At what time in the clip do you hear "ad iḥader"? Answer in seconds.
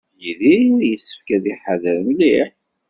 1.35-1.97